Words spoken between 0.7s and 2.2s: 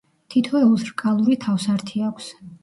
რკალური თავსართი